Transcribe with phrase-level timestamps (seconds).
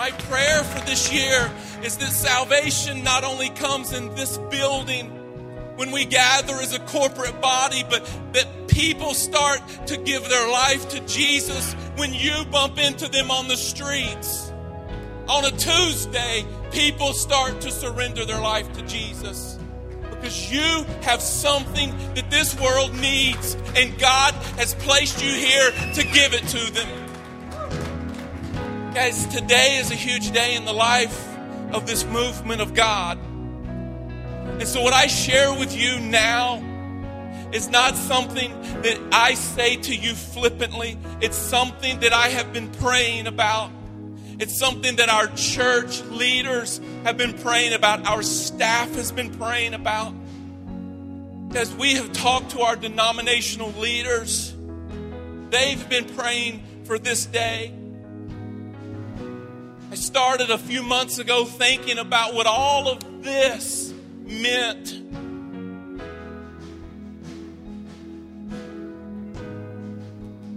[0.00, 5.08] My prayer for this year is that salvation not only comes in this building
[5.76, 10.88] when we gather as a corporate body, but that people start to give their life
[10.88, 14.50] to Jesus when you bump into them on the streets.
[15.28, 19.58] On a Tuesday, people start to surrender their life to Jesus
[20.08, 26.02] because you have something that this world needs, and God has placed you here to
[26.04, 27.09] give it to them.
[28.94, 31.28] Guys, today is a huge day in the life
[31.72, 33.20] of this movement of God.
[34.58, 36.56] And so, what I share with you now
[37.52, 38.50] is not something
[38.82, 43.70] that I say to you flippantly, it's something that I have been praying about.
[44.40, 49.74] It's something that our church leaders have been praying about, our staff has been praying
[49.74, 50.12] about.
[51.54, 54.52] As we have talked to our denominational leaders,
[55.50, 57.72] they've been praying for this day.
[59.92, 63.92] I started a few months ago thinking about what all of this
[64.24, 64.94] meant.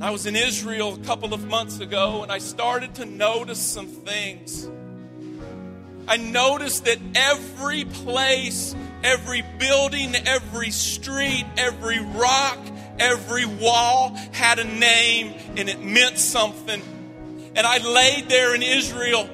[0.00, 3.88] I was in Israel a couple of months ago and I started to notice some
[3.88, 4.66] things.
[6.08, 12.58] I noticed that every place, every building, every street, every rock,
[12.98, 16.80] every wall had a name and it meant something.
[17.58, 19.28] And I laid there in Israel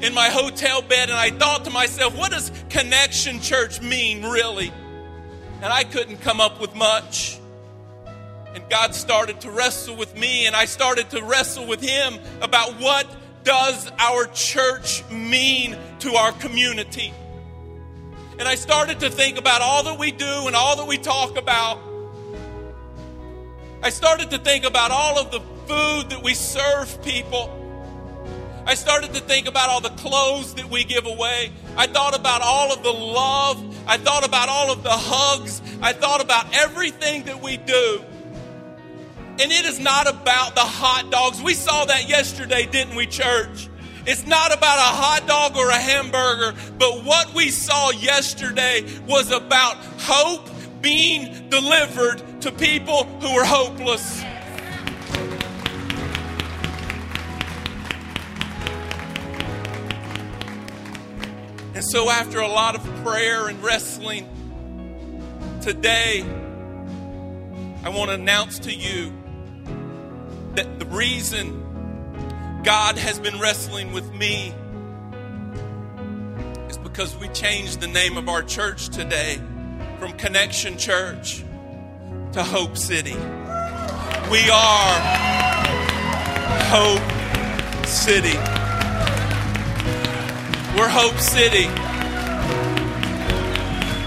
[0.00, 4.72] in my hotel bed and I thought to myself, what does Connection Church mean really?
[5.60, 7.38] And I couldn't come up with much.
[8.54, 12.80] And God started to wrestle with me and I started to wrestle with him about
[12.80, 13.06] what
[13.42, 17.12] does our church mean to our community?
[18.38, 21.36] And I started to think about all that we do and all that we talk
[21.36, 21.78] about.
[23.84, 27.52] I started to think about all of the food that we serve people.
[28.66, 31.52] I started to think about all the clothes that we give away.
[31.76, 33.62] I thought about all of the love.
[33.86, 35.60] I thought about all of the hugs.
[35.82, 38.02] I thought about everything that we do.
[39.38, 41.42] And it is not about the hot dogs.
[41.42, 43.68] We saw that yesterday, didn't we, church?
[44.06, 49.30] It's not about a hot dog or a hamburger, but what we saw yesterday was
[49.30, 50.48] about hope
[50.80, 54.22] being delivered to people who were hopeless.
[61.74, 64.28] And so, after a lot of prayer and wrestling,
[65.62, 66.20] today
[67.82, 69.10] I want to announce to you
[70.54, 74.52] that the reason God has been wrestling with me
[76.68, 79.40] is because we changed the name of our church today
[79.98, 81.42] from Connection Church
[82.34, 83.14] to Hope City.
[84.28, 84.94] We are
[86.66, 88.36] Hope City.
[90.76, 91.68] We're Hope City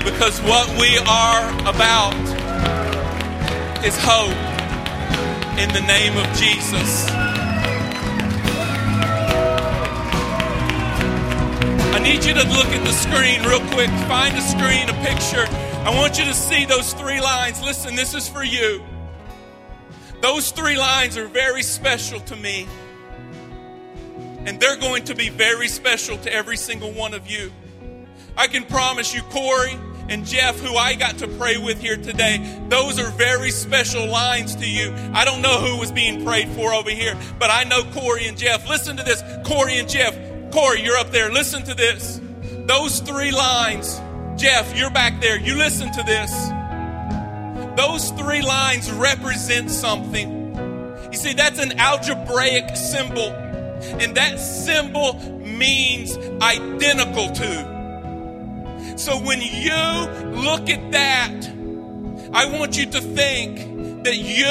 [0.03, 2.19] because what we are about
[3.85, 4.35] is hope
[5.57, 7.07] in the name of Jesus.
[11.95, 13.89] I need you to look at the screen real quick.
[14.09, 15.66] Find a screen, a picture.
[15.87, 17.63] I want you to see those three lines.
[17.63, 18.83] Listen, this is for you.
[20.19, 22.67] Those three lines are very special to me.
[24.45, 27.53] And they're going to be very special to every single one of you.
[28.35, 32.59] I can promise you, Corey and Jeff, who I got to pray with here today,
[32.67, 34.93] those are very special lines to you.
[35.13, 38.37] I don't know who was being prayed for over here, but I know Corey and
[38.37, 38.67] Jeff.
[38.67, 39.23] Listen to this.
[39.45, 40.13] Corey and Jeff.
[40.51, 41.31] Corey, you're up there.
[41.31, 42.19] Listen to this.
[42.65, 44.01] Those three lines.
[44.37, 45.39] Jeff, you're back there.
[45.39, 46.31] You listen to this.
[47.75, 50.55] Those three lines represent something.
[51.11, 53.31] You see, that's an algebraic symbol.
[53.99, 58.93] And that symbol means identical to.
[58.95, 61.49] So when you look at that,
[62.31, 64.45] I want you to think that you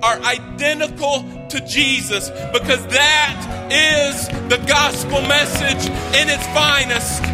[0.00, 7.33] are identical to Jesus because that is the gospel message in its finest.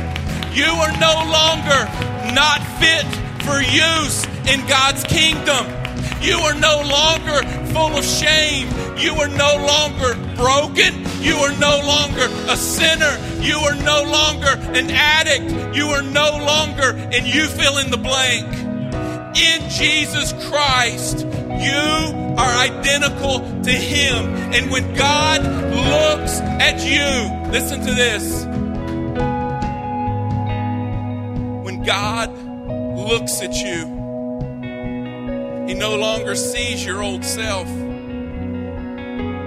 [0.53, 1.81] You are no longer
[2.35, 3.07] not fit
[3.45, 5.67] for use in God's kingdom.
[6.21, 8.69] You are no longer full of shame.
[8.99, 11.07] You are no longer broken.
[11.23, 13.17] You are no longer a sinner.
[13.41, 15.77] You are no longer an addict.
[15.77, 18.47] You are no longer, and you fill in the blank.
[19.37, 24.35] In Jesus Christ, you are identical to Him.
[24.53, 28.45] And when God looks at you, listen to this.
[31.85, 32.31] God
[32.99, 33.87] looks at you,
[35.67, 37.67] he no longer sees your old self,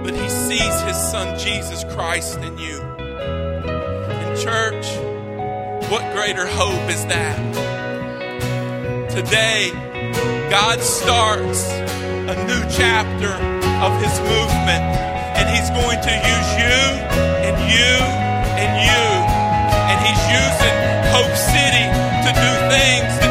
[0.02, 2.80] but he sees his son Jesus Christ in you.
[2.80, 4.86] In church,
[5.90, 7.38] what greater hope is that?
[9.10, 9.70] Today,
[10.50, 13.32] God starts a new chapter
[13.84, 14.82] of His movement,
[15.36, 16.78] and He's going to use you
[17.46, 17.94] and you
[18.58, 19.33] and you
[22.24, 23.23] to do things